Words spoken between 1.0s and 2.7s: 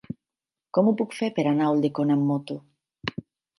puc fer per anar a Ulldecona amb moto?